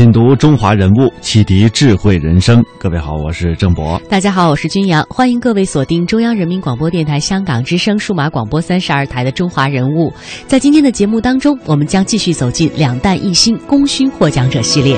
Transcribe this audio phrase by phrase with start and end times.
[0.00, 2.64] 品读中华人物，启迪智慧人生。
[2.78, 4.00] 各位好，我是郑博。
[4.08, 5.06] 大家好，我是君阳。
[5.10, 10.10] 欢迎各位锁定中央人民广播电台香港之声数码广播三十二台的《中华人物》。
[10.46, 14.96] 在今天的节目当中，我们将继续走进两弹一星功勋获奖者系列。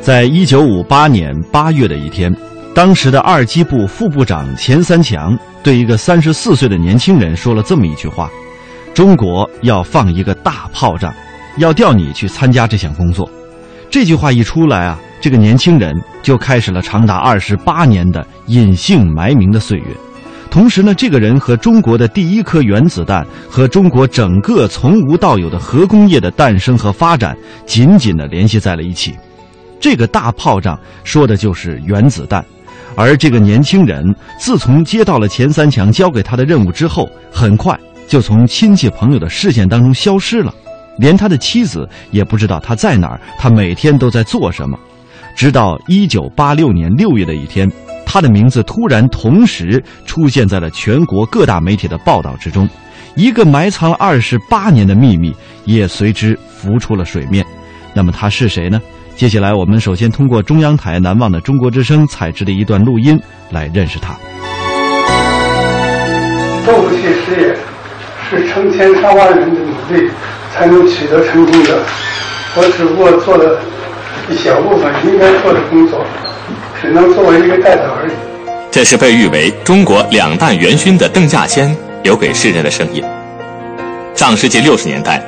[0.00, 2.34] 在一九五八年八月的一天，
[2.74, 8.30] 当时的二机部副部长钱三强对一个三十四岁的年轻人说了这么一句话
[8.94, 11.14] ：“中国要放一个大炮仗。”
[11.58, 13.28] 要调你去参加这项工作，
[13.90, 19.86] 这句话一出来啊，这个年轻人就开始了长达二十八年的隐姓埋名的岁月。
[20.50, 29.14] 同时呢，这个人和中国的第一颗原子弹和中国整个从无到有的核工业的诞生和发展紧紧的联系在了一起。
[29.78, 32.44] 这个大炮仗说的就是原子弹，
[32.96, 34.02] 而这个年轻人
[34.38, 37.78] 自从接到了钱三强交给他的任务之后，很快
[38.08, 40.52] 就从亲戚朋友的视线当中消失了。
[40.98, 44.78] 连他的妻子也不知道他在哪儿，他每天都在做什么。
[45.34, 47.70] 直到一九八六年六月的一天，
[48.04, 52.68] 他的名字突然同时出现在了全国各大媒体的报道之中，
[53.14, 55.32] 一个埋藏了二十八年的秘密
[55.64, 57.46] 也随之浮出了水面。
[57.94, 58.80] 那么他是谁呢？
[59.14, 64.14] 接下来我们首先通过中央台难忘的中国之声采制的一段录音来认识他。
[66.64, 67.56] 核武器事业
[68.28, 70.10] 是成千上万人的努力。
[70.54, 71.78] 才能取得成功的。
[72.56, 73.60] 我只不过做了
[74.30, 76.04] 一小部分应该做的工作，
[76.80, 78.12] 只能作为一个代表而已。
[78.70, 83.02] 这是被誉为中国两弹元勋的邓稼先留给世人的声音。
[84.14, 85.22] 上世纪六十年代，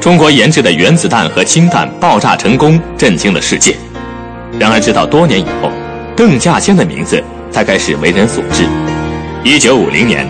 [0.00, 3.74] 中国研制的原子弹和氢弹爆炸成功，震惊了世界。
[4.58, 5.70] 然而，直到多年以后，
[6.14, 8.64] 邓稼先的名字才开始为人所知。
[9.44, 10.26] 一九五零年，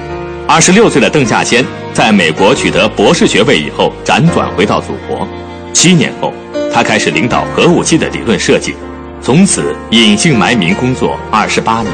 [0.51, 1.63] 二十六岁的邓稼先。
[1.93, 5.29] 在美国取得博士学位以后，辗转回到祖国。
[5.75, 6.33] 七年后，
[6.73, 8.75] 他开始领导核武器的理论设计，
[9.21, 11.93] 从此隐姓埋名工作二十八年。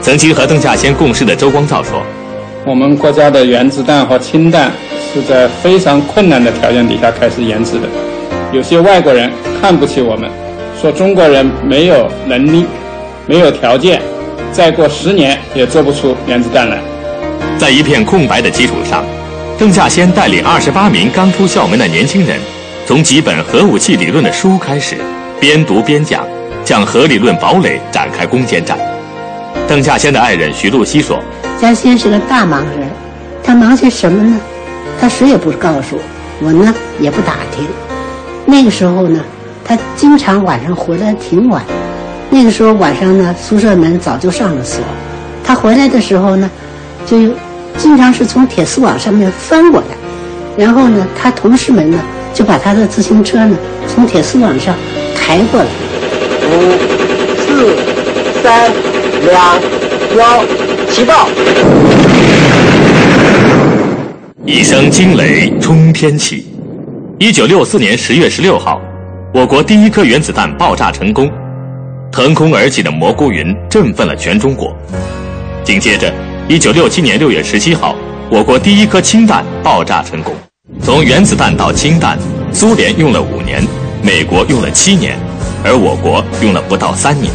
[0.00, 2.02] 曾经和邓稼先共事的周光召说
[2.64, 4.70] ：“我们国家的原子弹和氢弹
[5.12, 7.88] 是在非常困难的条件底下开始研制的。
[8.52, 9.30] 有些外国人
[9.60, 10.30] 看不起我们，
[10.80, 12.64] 说中国人没有能力、
[13.26, 14.00] 没有条件，
[14.52, 16.78] 再过十年也做不出原子弹来。
[17.64, 19.02] 在一片空白的基础上。”
[19.56, 22.38] 邓稼先带领二十八名刚出校门的年轻人，
[22.84, 24.96] 从几本核武器理论的书开始，
[25.40, 26.26] 边读边讲，
[26.62, 28.76] 向核理论堡垒展开攻坚战。
[29.66, 31.18] 邓稼先的爱人徐露西说
[31.58, 32.86] ：“稼先是个大忙人，
[33.42, 34.38] 他忙些什么呢？
[35.00, 35.96] 他谁也不告诉
[36.40, 37.64] 我，我呢也不打听。
[38.44, 39.24] 那个时候呢，
[39.64, 41.64] 他经常晚上回来挺晚。
[42.28, 44.84] 那个时候晚上呢，宿舍门早就上了锁。
[45.42, 46.50] 他回来的时候呢，
[47.06, 47.16] 就。”
[47.76, 49.86] 经常是从铁丝网上面翻过来，
[50.56, 51.98] 然后呢，他同事们呢
[52.32, 54.74] 就把他的自行车呢从铁丝网上
[55.14, 55.66] 抬过来。
[56.46, 56.72] 五、
[57.38, 57.76] 四、
[58.42, 58.70] 三、
[59.26, 59.60] 两、
[60.16, 60.44] 幺，
[60.90, 61.28] 起爆！
[64.46, 66.46] 一声惊雷冲天起。
[67.18, 68.80] 一九六四年十月十六号，
[69.32, 71.30] 我国第一颗原子弹爆炸成功，
[72.12, 74.74] 腾空而起的蘑菇云振奋了全中国。
[75.62, 76.12] 紧接着。
[76.46, 77.96] 一九六七年六月十七号，
[78.28, 80.36] 我国第一颗氢弹爆炸成功。
[80.82, 82.18] 从原子弹到氢弹，
[82.52, 83.66] 苏联用了五年，
[84.02, 85.18] 美国用了七年，
[85.64, 87.32] 而我国用了不到三年。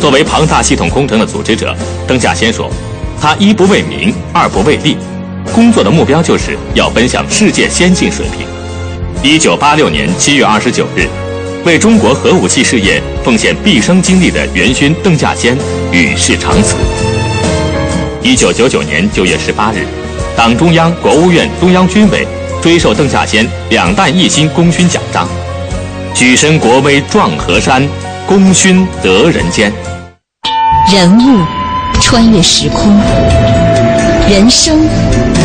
[0.00, 1.74] 作为庞大系统工程的组织者，
[2.06, 2.70] 邓稼先说
[3.20, 4.96] ：“他一不为名，二不为利，
[5.52, 8.46] 工作的目标就是要奔向世界先进水平。”
[9.28, 11.08] 一九八六年七月二十九日，
[11.64, 15.58] 为中国核武器事业奉献毕生精力的元勋邓稼先
[15.90, 16.76] 与世长辞。
[18.24, 19.84] 一九九九年九月十八日，
[20.36, 22.24] 党中央、国务院、中央军委
[22.62, 25.26] 追授邓稼先两弹一星功勋奖章，
[26.14, 27.82] 举身国威壮河山，
[28.24, 29.72] 功勋得人间。
[30.88, 31.44] 人物
[32.00, 32.96] 穿越时空，
[34.30, 34.78] 人生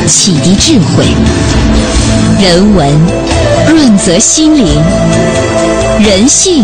[0.05, 1.05] 启迪智慧，
[2.39, 2.87] 人文
[3.67, 4.67] 润泽心灵，
[5.99, 6.63] 人性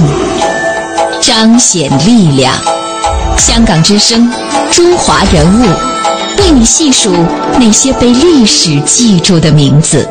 [1.20, 2.54] 彰显力量。
[3.36, 4.32] 香港之声，
[4.72, 5.66] 中华人物。
[6.40, 7.12] 为你细数
[7.60, 10.08] 那些被历史记住的名字。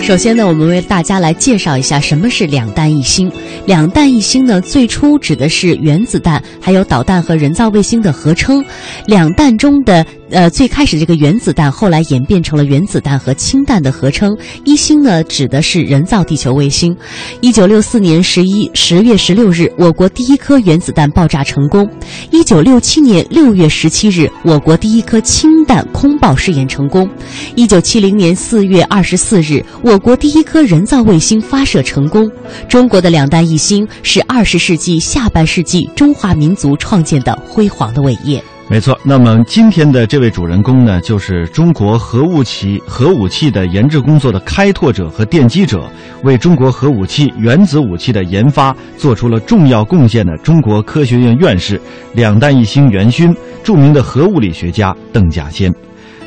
[0.00, 3.30] 首先呢，我们为大家来介绍一下什么是两弹一星。
[3.64, 8.64] 两弹一星呢，最初指的是原子弹还有导弹和人造卫星的合称。
[9.06, 14.36] 两弹中的呃，最开始这个原子弹，后来演变成了原子弹和氢弹的合称。
[14.64, 16.96] 一星呢，指的是人造地球卫星。
[17.40, 21.88] 一九六四年十一十月十六日，我国第一颗原子弹爆炸成功。
[22.30, 27.08] 一九六七年六月十七日，我国第一颗氢弹空爆试验成功。
[27.56, 32.30] 一九七零年四月二十四日，我国第一颗人造卫星发射成功。
[32.68, 38.42] 中国的两弹一星是二十世纪下半世纪中华民族创建的辉煌的伟业。
[38.70, 45.90] 没错，那么今天的这位主人公呢，就是中国核武器核武器的研制工作的开拓者和奠基者，
[46.22, 51.80] 为中国核武器、原子武器的研发做出了重要贡献的中国科学院院士、
[52.14, 53.34] 两弹一星元勋、
[53.64, 55.74] 著名的核物理学家邓稼先。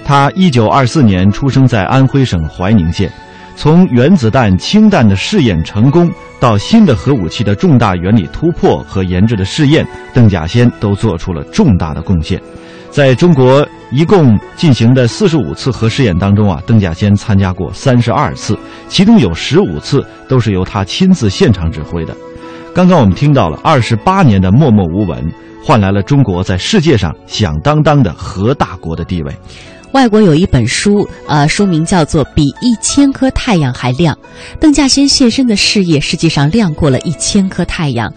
[0.03, 3.09] 他一九二四年出生在安徽省怀宁县。
[3.55, 12.41] 从原子弹、氢弹的试验成功，到新的核武器的重大原理突破和研制的试验，邓稼先都做出了重大的贡献。
[12.89, 18.57] 在中国一共进行的四十五次核试验当中啊，邓稼先参加过三十二次，
[18.87, 22.15] 其中有十五次都是由他亲自现场指挥的。
[22.75, 25.31] 刚刚我们听到了二十八年的默默无闻，
[25.63, 29.35] 换来了中国在世界上响当当的核大国的地位。
[29.93, 34.15] 外国有一本书，呃，书名叫做《比一千颗太阳还亮》。
[34.59, 38.11] 邓稼先现身的事业，实际上亮过了一千颗太阳。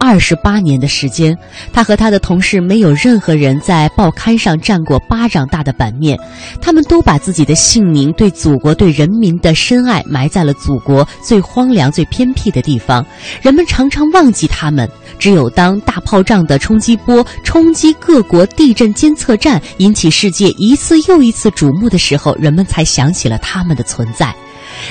[0.00, 1.36] 二十八年的时间，
[1.72, 6.18] 他和他的同事没有任何人在报刊上占过巴掌大的版面。
[6.62, 13.04] 他们都把自己的姓名、对祖国、对人民的深爱埋在了祖国最荒凉、最偏僻的地方。
[13.42, 24.34] 人们常常忘记他们，只有当大炮仗的冲击波冲击各国地震监测站，引起世界一次又一次瞩目的时候，人们才想起了他们的存在。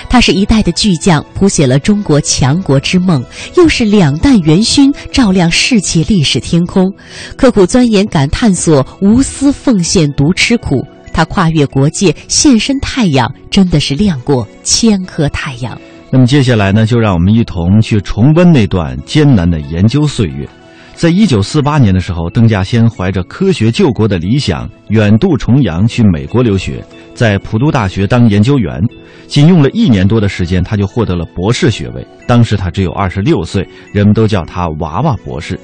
[0.10, 3.22] 他是一代的巨匠，谱写了中国强国之梦；
[3.56, 6.94] 又是两弹元勋，照亮世界历史天空。
[7.38, 10.86] 刻苦钻研，敢探索，无私奉献，独吃苦。
[11.14, 15.80] 他跨越国界，现身太阳，真的是亮过千颗太阳。
[16.10, 20.48] 那么接下来呢，就让我们一同去重温那段艰难的研究岁月。
[20.94, 26.84] 在一九四八年的时候，邓稼先怀着科学救国的理想，远渡重洋去美国留学，
[27.14, 28.82] 在普渡大学当研究员。
[29.28, 32.08] 仅用了一年多的时间，他就获得了博士学位。
[32.26, 35.60] 当时他只有二十六岁，人们都叫他“娃娃博士”。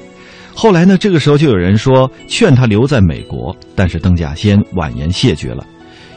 [0.54, 5.66] 后来呢，这个时候就有人说劝他留在美国，但是邓稼先婉言谢绝了。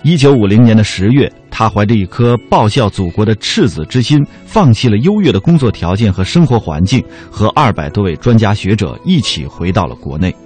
[0.03, 10.37] 一九五零年的十月，他怀着一颗报效祖国的赤子之心，放弃了优越的工作条件和生活环境，和二百多位专家学者一起回到了国内。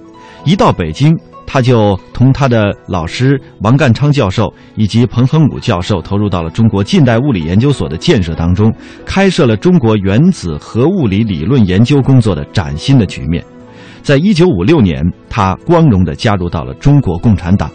[0.44, 1.18] 一到北京。
[1.52, 8.72] 他就同他的老师王淦昌教授以及彭恒武教授投入到了中国近代物理研究所的建设当中，
[9.04, 13.44] 开设了中国原子核物理理论研究工作的崭新的局面。
[14.00, 17.68] 在一九五六年，他光荣地加入到了中国共产党。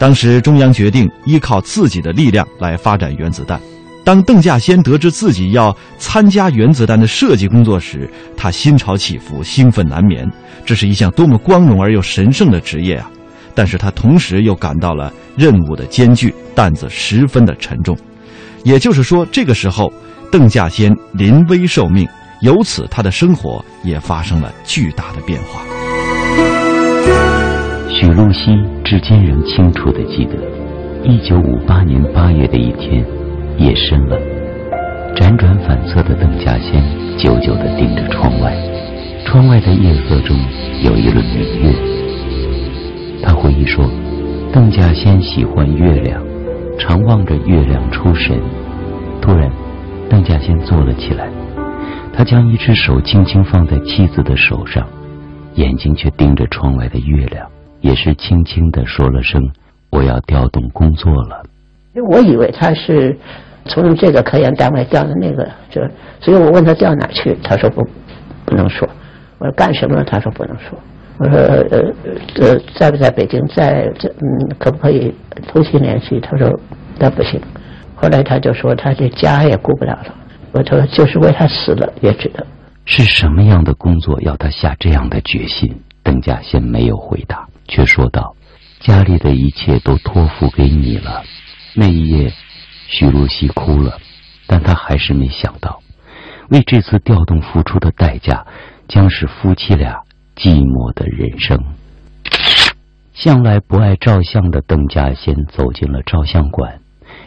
[0.00, 3.60] 当时中央决定依靠自己的力量来发展原子弹。
[4.02, 10.26] 当邓稼先得知自己要参加原子弹的设计工作时，他心潮起伏，兴奋难眠。
[10.64, 13.10] 这是一项多么光荣而又神圣的职业啊！
[13.54, 17.94] 但是他同时又感到了任务的艰巨，担子十分的沉重。
[18.64, 19.92] 也就是说，这个时候，
[20.32, 22.08] 邓稼先临危受命，
[22.40, 25.60] 由此他的生活也发生了巨大的变化。
[28.00, 30.32] 许露西至今仍清楚地记得，
[31.04, 33.04] 一九五八年八月的一天。
[33.58, 34.18] 夜深了，
[35.14, 36.82] 辗转反侧的邓稼先
[37.18, 38.56] 久久地盯着窗外，
[39.26, 40.34] 窗外的夜色中
[40.82, 41.74] 有一轮明月。
[43.22, 43.84] 他回忆说，
[44.50, 46.22] 邓稼先喜欢月亮，
[46.78, 48.40] 常望着月亮出神。
[49.20, 49.50] 突然，
[50.08, 51.28] 邓稼先坐了起来，
[52.14, 54.88] 他将一只手轻轻放在妻子的手上，
[55.56, 57.46] 眼睛却盯着窗外的月亮，
[57.80, 59.42] 也是轻轻地说了声
[59.90, 61.42] ：“我要调动工作了。”
[62.10, 63.16] 我以为他是。
[63.66, 65.82] 从这个科研单位调到那个，就
[66.18, 67.86] 所以我问他调哪去，他说不
[68.46, 68.88] 不能说。
[69.38, 70.02] 我说干什么？
[70.02, 70.78] 他说不能说。
[71.18, 71.78] 我说呃
[72.36, 73.38] 呃在不在北京？
[73.48, 75.14] 在这嗯可不可以
[75.46, 76.18] 通信联系？
[76.20, 76.58] 他说
[76.98, 77.38] 那不行。
[77.94, 80.14] 后来他就说他这家也顾不了了。
[80.52, 82.44] 我说就是为他死了也值得。
[82.86, 85.82] 是什么样的工作要他下这样的决心？
[86.02, 88.34] 邓稼先没有回答，却说道
[88.80, 91.22] ：“家里的一切都托付给你了。”
[91.74, 92.32] 那一夜。
[92.92, 94.00] 徐露西哭了，
[94.48, 95.80] 但她还是没想到，
[96.48, 98.44] 为这次调动付出的代价，
[98.88, 100.02] 将是夫妻俩
[100.34, 101.56] 寂寞的人生。
[103.14, 106.80] 向来不爱照相的邓稼先走进了照相馆，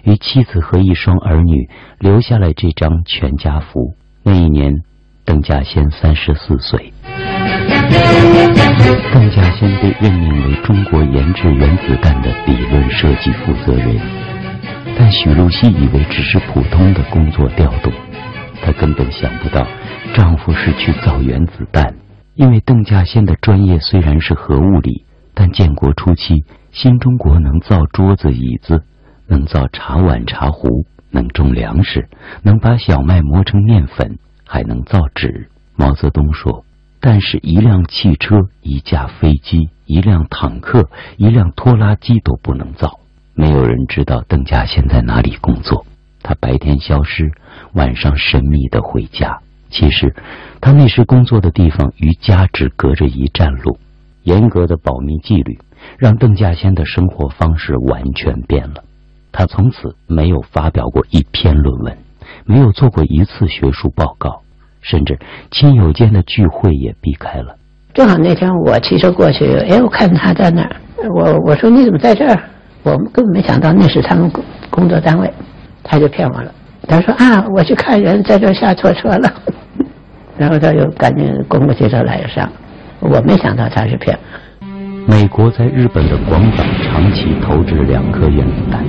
[0.03, 3.95] 与妻子和一双儿女留下了这张全家福。
[4.21, 4.73] 那一年，
[5.23, 6.91] 邓稼先三十四岁。
[9.13, 13.99] 邓稼先被任命为中国研制原子弹的理论设计负责人，
[14.97, 17.91] 但许露西以为只是普通的工作调动，
[18.61, 19.67] 她根本想不到
[20.13, 21.95] 丈夫是去造原子弹。
[22.35, 28.83] 因为邓稼先的专业虽然是核物理，但建国初期，新中国能造桌子椅子，
[29.27, 30.67] 能造茶碗茶壶，
[31.11, 32.09] 能种粮食，
[32.41, 35.49] 能把小麦磨成面粉，还能造纸。
[35.75, 36.65] 毛泽东说。
[37.05, 43.01] 但是，一辆汽车、一架飞机、一辆坦克、一辆拖拉机都不能造。
[43.35, 45.85] 没有人知道邓稼先在哪里工作。
[46.21, 47.29] 他白天消失，
[47.73, 49.41] 晚上神秘的回家。
[49.69, 50.15] 其实，
[50.61, 53.77] 他那时工作的地方与家只隔着一站路。
[54.21, 55.59] 严格的保密纪律
[55.97, 58.81] 让邓稼先的生活方式完全变了。
[59.33, 61.97] 他从此没有发表过一篇论文，
[62.45, 64.43] 没有做过一次学术报告。
[64.83, 65.17] 甚至
[65.49, 67.55] 亲友间的聚会也避开了。
[67.95, 70.75] 正好那天我骑车过去，哎，我看他在那儿，
[71.15, 72.39] 我我说你怎么在这儿？
[72.83, 75.33] 我们根本没想到那是他们工工作单位，
[75.83, 76.51] 他就骗我了。
[76.87, 79.33] 他说啊，我去看人，在这儿下错车了。
[80.37, 82.51] 然后他就赶紧公共汽车来上，
[82.99, 84.17] 我没想到他是骗。
[85.05, 88.83] 美国在日本的广岛长期投掷两颗原子弹，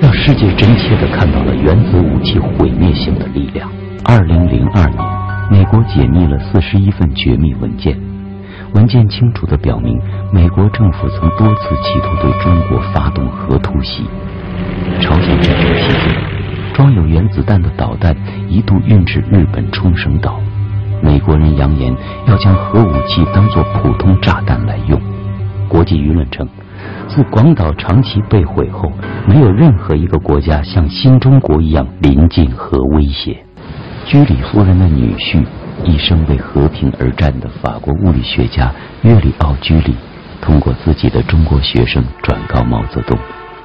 [0.00, 3.68] 让世界真切地看到了原子武器毁灭性的力量。
[4.04, 4.98] 二零零二年，
[5.50, 7.96] 美国解密了四十一份绝密文件，
[8.74, 10.00] 文件清楚地表明，
[10.32, 14.04] 美国政府曾多次企图对中国发动核突袭。
[15.00, 16.14] 朝鲜战争期间，
[16.74, 18.16] 装有原子弹的导弹
[18.48, 20.40] 一度运至日本冲绳岛，
[21.02, 21.94] 美国人扬言
[22.26, 25.00] 要将核武器当作普通炸弹来用。
[25.68, 26.48] 国际舆论称，
[27.08, 28.90] 自广岛长期被毁后，
[29.26, 33.44] 没有任何一个国家像新中国一样临近核威胁。
[34.06, 35.44] 居里夫人的女婿，
[35.82, 39.94] 一生为和平而战的法国物理学家约里奥·居里，
[40.42, 43.18] 通过自己的中国学生转告毛泽东：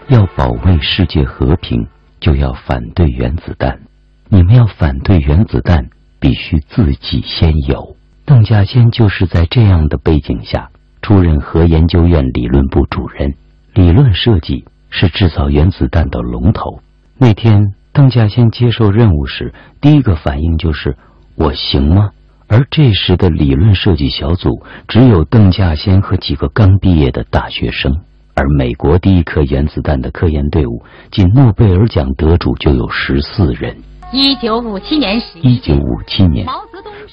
[0.08, 1.88] 要保卫世界和平，
[2.22, 3.82] 就要反对原子弹。
[4.30, 5.90] 你们要反对原子弹，
[6.22, 7.98] 必须自己先有。
[8.26, 10.70] 邓稼先就是在这样的背景下
[11.02, 13.34] 出任核研究院理论部主任，
[13.74, 16.80] 理论设计是制造原子弹的龙头。
[17.18, 17.74] 那天。
[18.00, 20.96] 邓稼先接受任务时，第一个反应就是
[21.36, 22.12] “我行吗？”
[22.48, 27.92] 而这时的理论设计小组只有邓稼先和几个刚毕业的大学生，
[28.36, 33.76] 而美国第一颗原子弹的科研队伍，仅诺贝尔奖得主就有十四人。
[34.14, 36.48] 一九五七年十一九五七年，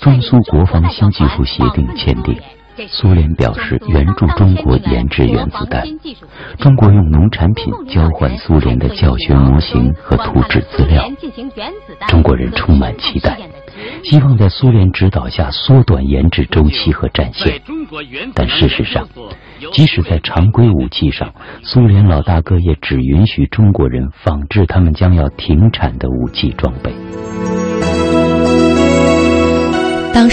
[0.01, 2.39] 中苏国防新技术协定签订。
[2.89, 5.83] 苏联表示援助中国研制原子弹，
[6.59, 11.03] 中国用农产品交换苏联的教学模型和图纸资料。
[12.09, 13.39] 中国人充满期待，
[14.05, 17.61] 希望在苏联指导下缩短研制周期和战线。
[18.35, 19.09] 但事实上，
[19.73, 26.93] 即使在常规武器上，苏联老大哥也只允许中国人仿制他们将要停产的武器装备。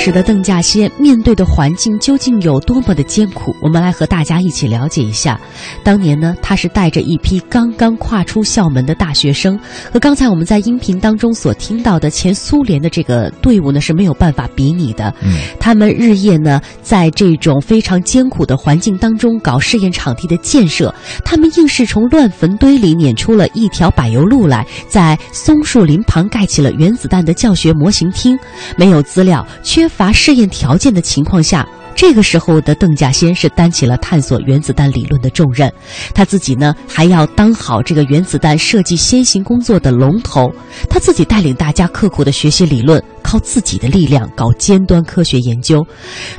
[0.03, 3.55] 当时的邓稼先面对的环境究竟有多么的艰苦？
[3.61, 5.39] 我们来和大家一起了解一下。
[5.81, 9.57] 当年呢，他是带着一批刚刚跨出校门的大学生，
[9.93, 15.05] 和刚才我们在音频当中所听到的前苏联的这个队伍呢是没有办法比拟的。
[15.23, 20.93] 嗯，他们日夜呢在这种非常艰苦的环境当中搞试验场地的建设，
[21.23, 28.37] 他们硬是从乱坟堆里撵出了一条柏油路来，在松树林旁盖起了原子弹的教学模型厅。
[28.77, 29.47] 没有资料。
[29.63, 35.71] 缺乏试验条件的情况下，这个时候的邓稼先是担起了探索原子弹理论的重任，
[36.13, 40.51] 他自己呢还要当好这个原子弹设计先行工作的龙头，
[40.89, 45.85] 他自己带领大家刻苦的学习理论，靠自己的力量搞尖端科学研究，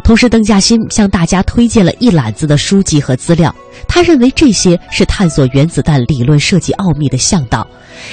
[0.03, 3.55] 同时邓稼先向大家推荐了一揽子的书籍和资料，
[3.89, 7.67] 他认为这些是探索原子弹理论设计奥秘的向导。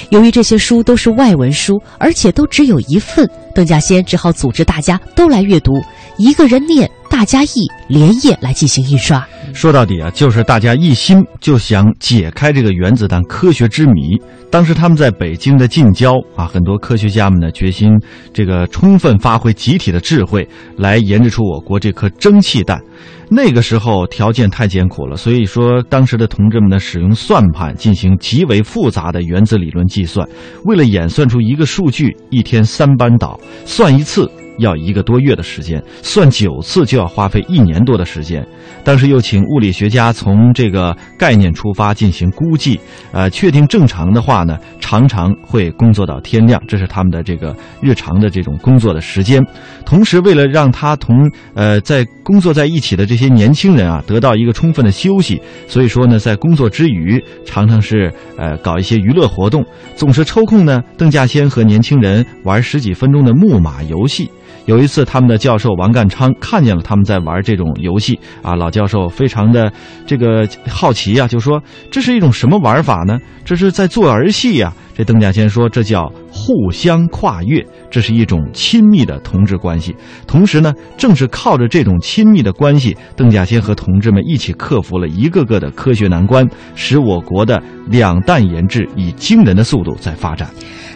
[0.09, 5.73] 由于这些书都是外文书，而且都只有一份，邓稼先只好组织大家都来阅读，
[6.17, 9.27] 一个人念，大家译，连夜来进行印刷。
[9.53, 14.17] 说到底啊，就是大家一心就想解开这个原子弹科学之谜。
[14.49, 17.91] 当时他们在北京的近郊啊，很多科学家们呢决心
[18.33, 22.81] 这个充分发挥集体的智慧，来研制出我国这颗蒸汽弹。
[23.29, 30.27] 那个时候条件太艰苦了，所以说当时的同志们呢，使用算盘进行极为复杂的原子理论计算。
[30.63, 34.29] 为了演算出一个数据，一天三班倒，算一次
[34.61, 38.45] 要一个多月的时间，算九次就要花费一年多的时间。
[38.83, 42.79] 当时又请物理学家从这个概念出发进行估计，
[43.11, 49.43] 呃，确定正常的话呢，常常会工作到天亮，这是他们的这个日常的这种工作的时间。
[49.85, 59.65] 同时，为了让他同呃在工作在一起的这些年轻人啊得到一个充分的休息，所以说呢，在工作之余，常常是呃搞一些娱乐活动，
[59.95, 64.29] 总是抽空呢，邓稼先和年轻人玩十几分钟的木马游戏。
[64.65, 69.71] 有一次，他们的教授王干昌看见了他们在玩这种游戏啊，老教授非常的
[70.05, 73.19] 这个好奇啊，就说这是一种什么玩法呢？
[73.43, 74.73] 这是在做儿戏呀。
[74.95, 79.95] 这邓稼先说，这叫互相跨越，这是一种亲密的同志关系。
[80.27, 90.49] 同时呢，正是靠着这种亲密的关系，邓稼先和同志们一起克服了一个个的科学难关，使我国的两弹研制以惊人的速度在发展。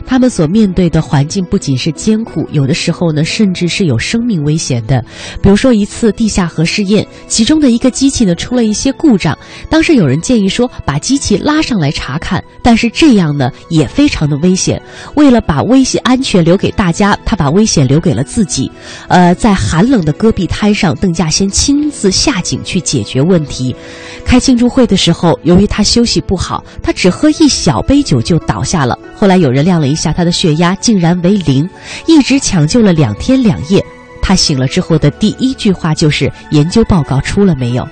[0.07, 5.03] 他们所面对的环境不仅是艰苦，有的时候呢，甚至是有生命危险的。
[5.41, 9.35] 比如说一次地下核试验，其中的一个机器呢出了一些故障。
[9.67, 14.81] 当时有人建议说，把机器拉上来查看，但是这样呢也非常的危险。
[15.15, 18.71] 为了把危险安全留给大家，他把危险留给了自己。
[19.07, 23.75] 呃，在寒冷的戈壁滩上，邓稼先亲自下井去解决问题。
[24.25, 28.97] 开庆祝会的时候，由于他休息不好，他只喝一小杯酒就倒下了。
[29.15, 31.67] 后来有人量了一下他的血压，竟然为零，
[32.07, 33.83] 一直抢救了两天两夜。
[34.21, 37.87] 他醒了之后的第一句话就是：“研究报告出了没有？”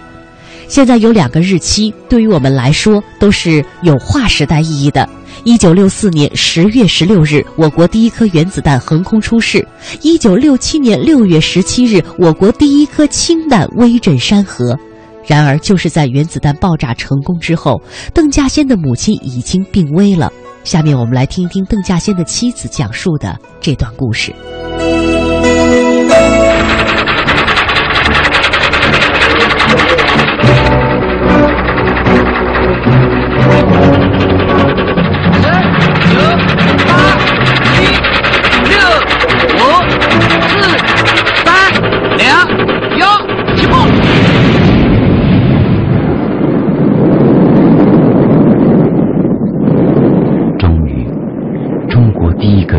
[0.67, 5.07] 现在有两个日期，对于我们来说都是有划时代意义的。
[5.45, 9.61] 一九六四年十月十六日，我国第一颗原子弹横空出世；
[10.01, 14.77] 一九六七年六月十七日，我国第一颗氢弹威震山河。
[15.27, 17.81] 然而，就是在原子弹爆炸成功之后，
[18.13, 20.31] 邓稼先的母亲已经病危了。
[20.63, 24.33] 下面我们来听一听邓稼先的妻子讲述的这段故事。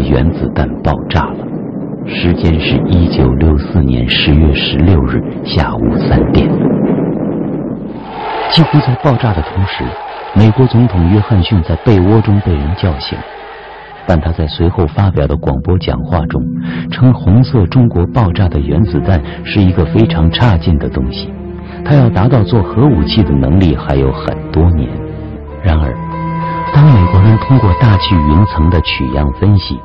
[0.00, 1.46] 原子弹爆炸了，
[2.06, 6.48] 时间是一九六四年十月十六日下午三点。
[8.50, 9.84] 几乎在爆炸的同时，
[10.34, 13.18] 美国总统约翰逊在被窝中被人叫醒，
[14.06, 16.42] 但他在随后发表的广播讲话中
[16.90, 21.32] 称：“红色中国爆炸的原子弹是一个非常差劲的东西，
[21.84, 24.88] 他要达到做核武器的能力还有很多年。”
[25.64, 25.96] 然而，
[26.74, 29.78] 当美国人通过大气云层的取样分析，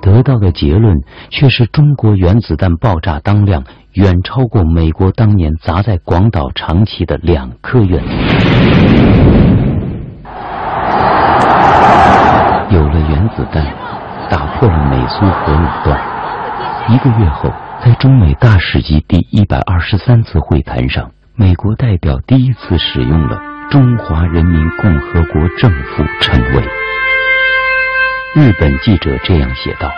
[0.00, 0.96] 得到的结论
[1.28, 8.40] 却是中国原子弹爆炸当量远超过美国当年砸在广岛、长崎的两颗原子弹
[12.70, 13.62] 有了原子弹，
[14.30, 16.00] 打破了美苏核垄断。
[16.88, 17.50] 一个月后，
[17.84, 23.38] 在中美大使级第一百二十三次会谈上，美国代表第一次使用了
[23.70, 26.62] “中华人民共和国政府”称谓。
[28.34, 29.88] 日本记者这样写道：“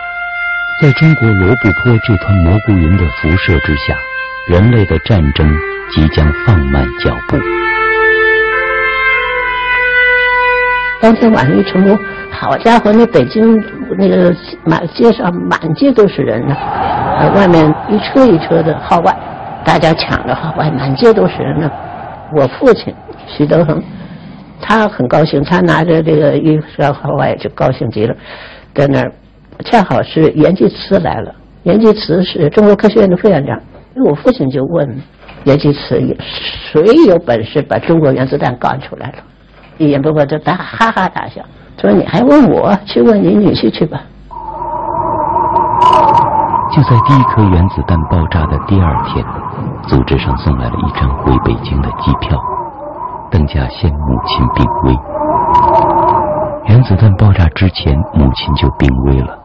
[0.83, 3.97] 在中国罗布泊这团蘑菇云的辐射之下，
[4.47, 5.51] 人类的战争
[5.91, 7.39] 即将放慢脚步。”
[11.01, 11.99] 当天晚上一成功，
[12.31, 13.59] 好家伙，那北京
[13.97, 16.55] 那个满街上满街都是人呢，
[17.35, 19.17] 外面一车一车的号外，
[19.65, 21.71] 大家抢着号外，满街都是人呢。
[22.35, 22.95] 我父亲
[23.27, 23.83] 徐德恒。
[24.65, 28.15] 他很高兴，他拿着这个一双号外就高兴极了，
[28.75, 29.13] 在那儿，
[29.65, 31.35] 恰好是阎继慈来了。
[31.65, 33.59] 阎继慈是中国科学院的副院长。
[34.07, 35.03] 我父亲就问
[35.45, 39.15] 阎继慈：“谁有本事把中国原子弹搞出来了？”
[39.79, 41.43] 阎伯伯就大哈哈大笑，
[41.81, 42.73] 说：“你还问我？
[42.87, 44.01] 去问你女婿去吧。”
[46.71, 49.25] 就在第一颗原子弹爆炸的第二天，
[49.89, 52.41] 组织上送来了一张回北京的机票。
[53.33, 54.95] 邓稼先母亲病危，
[56.69, 59.39] 原子弹爆炸之前，母亲就病危了。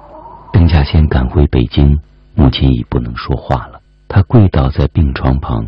[0.52, 1.98] 邓稼先赶回北京，
[2.36, 3.80] 母亲已不能说话了。
[4.10, 5.66] 他跪倒在病床旁，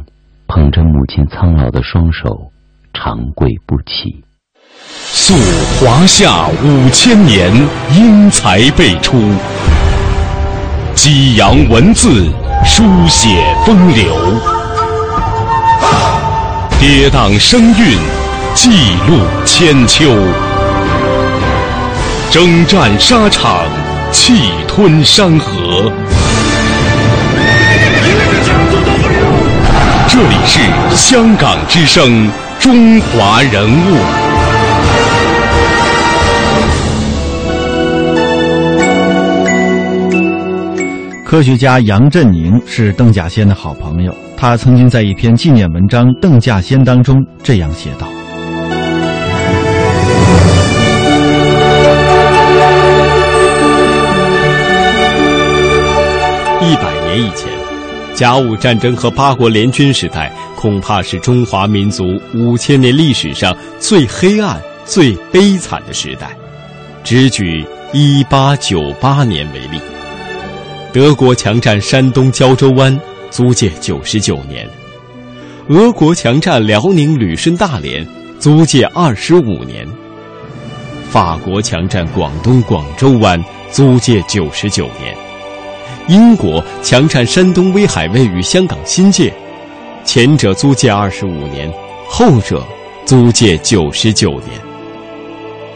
[0.48, 2.52] 捧着母亲苍老的双手，
[2.94, 4.22] 长跪不起。
[4.92, 5.34] 溯
[5.80, 7.50] 华夏五千年，
[7.96, 9.16] 英才辈出；
[10.94, 12.30] 激扬文字，
[12.66, 13.30] 书写
[13.66, 14.59] 风流。
[16.80, 17.98] 跌宕声韵，
[18.54, 18.70] 记
[19.06, 20.16] 录千秋；
[22.32, 23.66] 征战沙场，
[24.14, 25.92] 气吞山河。
[30.08, 30.62] 这里是
[30.96, 33.98] 香港之声，中华人物。
[41.26, 48.08] 科学家杨振宁是邓稼先的好朋友，他曾经在一篇纪念文章《邓稼先》当中这样写道
[56.62, 57.52] ：“一百年以前，
[58.14, 66.30] 甲午战争和八国联军时代，恐怕是中华民族五千年历史上最黑暗、最悲惨的时代。
[67.04, 69.82] 只举一八九八年为例。”
[70.94, 73.00] 德国强占山东胶州湾，
[73.30, 74.66] 租界九十九年；
[75.68, 78.06] 俄国强占辽宁旅顺大连，
[78.40, 79.86] 租界二十五年；
[81.10, 85.16] 法国强占广东广州湾，租界九十九年；
[86.08, 89.34] 英国强占山东威海卫与香港新界，
[90.04, 91.72] 前者租界二十五年，
[92.08, 92.66] 后者
[93.06, 94.60] 租界九十九年。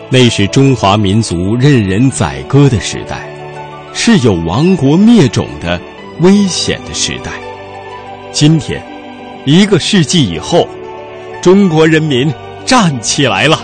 [0.09, 3.29] 那是中华民族任人宰割的时代。
[3.95, 5.79] 是有亡国灭种的
[6.21, 7.31] 危险的时代。
[8.31, 8.83] 今天，
[9.45, 10.67] 一个世纪以后，
[11.41, 12.31] 中国人民
[12.65, 13.59] 站起来了。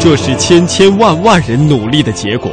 [0.00, 2.52] 这是千千万万人努力的结果，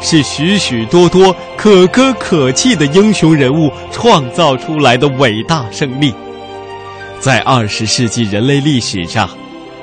[0.00, 6.14] 是许许多多可歌可泣的英雄人物创造出来的伟大胜利。
[7.18, 9.28] 在二十世纪人类历史上。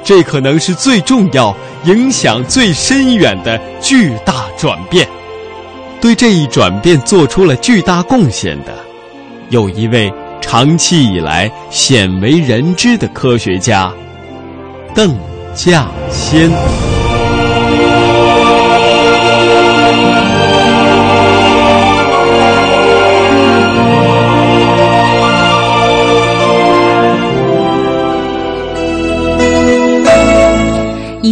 [0.07, 5.09] 这可能是最重要、影响最深远的巨大转变。
[6.05, 8.71] 对这一转变做出了巨大贡献的，
[9.49, 13.91] 有一位长期以来鲜为人知的科学家——
[14.93, 15.17] 邓
[15.55, 16.94] 稼先。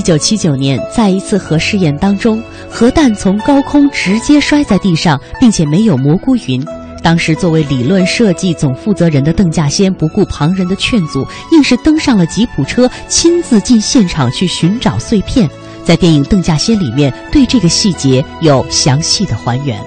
[0.04, 6.64] 九七九年，在一次核试验当中，核弹从高空直接摔在地上，并且没有蘑菇云。
[7.02, 15.50] 当时作为理论设计总负责人的邓稼先不顾旁人的劝阻，硬是登上了吉普车，亲自进现场去寻找碎片。
[15.84, 19.78] 在电影《邓稼先》里面，对这个细节有详细的还原。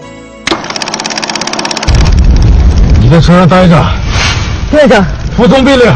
[3.01, 3.83] 你在车上待着，
[4.71, 5.05] 队长，
[5.37, 5.91] 服从命令，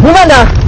[0.00, 0.63] 不慢点。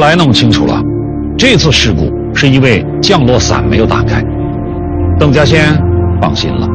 [0.00, 0.82] 来弄清楚了，
[1.36, 4.24] 这次事故是因为降落伞没有打开。
[5.18, 5.76] 邓稼先
[6.20, 6.66] 放心了，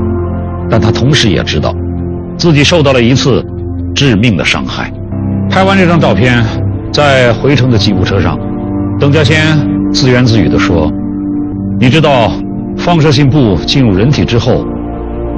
[0.70, 1.74] 但他同时也知道，
[2.38, 3.44] 自己受到了一次
[3.94, 4.92] 致命的伤害。
[5.50, 6.44] 拍完这张照片，
[6.92, 8.38] 在回程的吉普车上，
[9.00, 9.58] 邓稼先
[9.92, 10.92] 自言自语地说
[11.80, 12.32] ：“你知道，
[12.78, 14.66] 放射性布进入人体之后，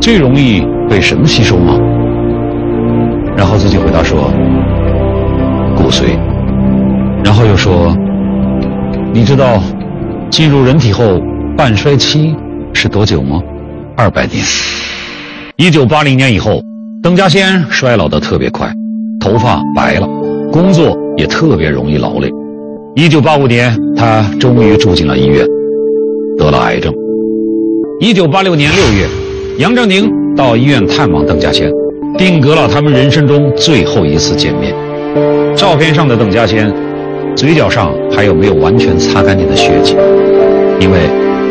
[0.02, 1.78] 最容易被什么吸收吗？”
[3.38, 4.32] 然后自己回答说
[5.76, 6.18] ：“骨髓。”
[7.24, 7.96] 然后又说
[9.14, 9.62] ：“你知道
[10.30, 11.20] 进入人体后
[11.58, 12.36] 半衰期
[12.74, 13.42] 是多久吗？
[13.96, 14.44] 二百年。
[15.58, 16.62] 一九八零年以后，
[17.04, 18.72] 邓稼先衰老的特别快，
[19.20, 20.08] 头发白了，
[20.52, 22.30] 工作也特别容易劳累。
[22.96, 25.46] 一九八五年，他终于住进了医院，
[26.38, 26.94] 得了癌症。
[28.00, 29.08] 一九八六年六月，
[29.58, 31.72] 杨振宁到医院探望邓稼先，
[32.18, 34.74] 定格了他们人生中最后一次见面。
[35.56, 36.74] 照片上的邓稼先。”
[37.38, 39.96] 嘴角上还有没有完全擦干净的血迹？
[40.80, 41.08] 因为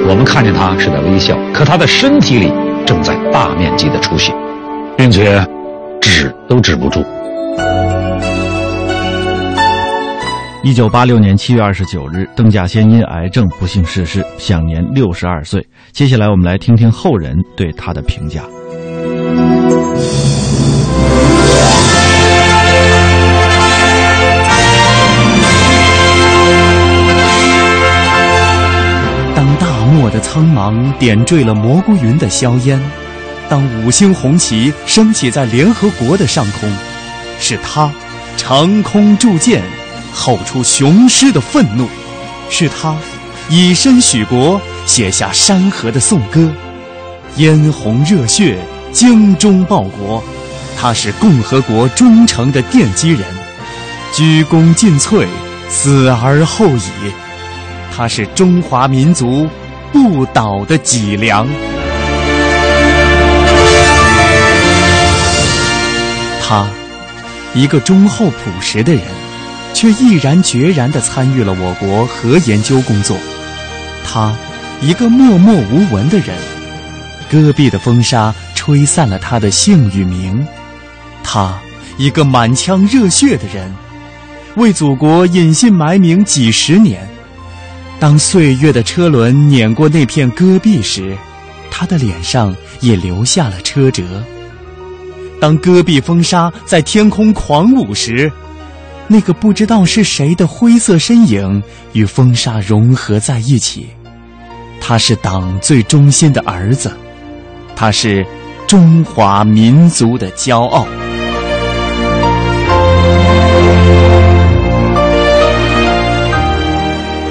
[0.09, 2.53] 我们看见他是在微笑，可他的身体里
[2.85, 4.35] 正在大面积的出血，
[4.97, 5.47] 并且
[6.01, 7.05] 止都止不住。
[10.65, 15.65] 一九八六年七月二十九日，邓稼先因癌症不幸逝世，享年六十二岁。
[15.93, 18.43] 接下来，我们来听听后人对他的评价。
[30.07, 32.81] 漠的苍茫点缀了蘑菇云的硝烟。
[33.49, 36.73] 当五星红旗升起在联合国的上空，
[37.41, 37.93] 是他
[38.37, 39.65] 长空铸剑，
[40.15, 41.87] 吼出雄狮的愤怒；
[42.49, 42.97] 是他
[43.49, 46.53] 以身许国，写下山河的颂歌。
[47.35, 48.61] 嫣红热血，
[48.93, 50.23] 精忠报国。
[50.79, 53.23] 他是共和国忠诚的奠基人，
[54.13, 55.27] 鞠躬尽瘁，
[55.69, 57.11] 死而后已。
[57.93, 59.49] 他是中华民族
[59.97, 61.49] 不倒的脊梁。
[66.43, 66.69] 他，
[67.55, 69.03] 一个忠厚朴实的人，
[69.73, 73.17] 却毅然决然地参与了我国核研究工作。
[74.05, 74.37] 他，
[74.83, 76.37] 一个默默无闻的人，
[77.31, 80.47] 戈壁的风沙吹散了他的姓与名。
[81.25, 81.59] 他，
[81.97, 83.75] 一个满腔热血的人，
[84.57, 87.16] 为祖国隐姓埋名几十年。
[88.07, 91.19] 当岁月的车轮碾过那片戈壁时，
[91.73, 94.05] 他的脸上也留下了车辙。
[95.41, 98.31] 当戈壁风沙在天空狂舞时，
[99.09, 101.61] 那个不知道是谁的灰色身影
[101.95, 103.89] 与风沙融合在一起。
[104.81, 106.97] 他是党最忠心的儿子，
[107.75, 108.25] 他是
[108.69, 110.87] 中华民族的骄傲。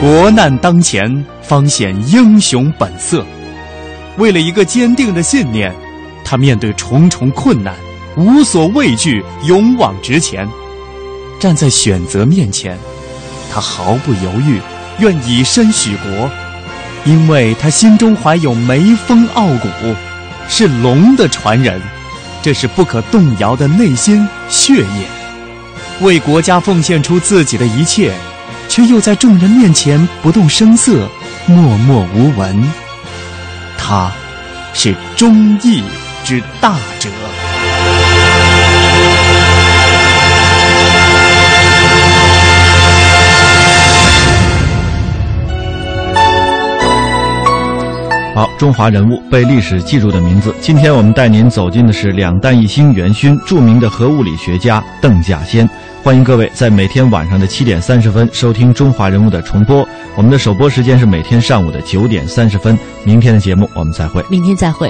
[0.06, 3.26] 国难当前，方显英雄本色。
[4.18, 5.74] 为了一个坚定的信念，
[6.24, 7.74] 他面对重重困难，
[8.16, 10.48] 无所畏惧，勇往直前。
[11.40, 12.78] 站在选择面前，
[13.52, 14.62] 他毫不犹豫，
[15.00, 16.30] 愿以身许国，
[17.06, 19.68] 因为他心中怀有梅峰傲骨，
[20.48, 21.82] 是龙的传人，
[22.44, 25.08] 这是不可动摇的内心血液，
[26.02, 28.14] 为国家奉献出自己的一切。
[28.68, 31.10] 却又在众人面前不动声色，
[31.46, 32.64] 默默无闻。
[33.78, 34.12] 他，
[34.74, 35.84] 是忠义
[36.24, 37.10] 之大者。
[48.36, 50.54] 好，中华人物被历史记住的名字。
[50.60, 55.66] 今天我们带您走进的是两弹一星元勋，著名的核物理学家邓稼先。
[56.04, 59.88] 欢迎各位在每天晚上的七点三十分收听《中华人物》的重播。
[60.18, 62.78] 我们的首播时间是每天上午的九点三十分。
[63.06, 64.22] 明天的节目我们再会。
[64.30, 64.90] 明天再会。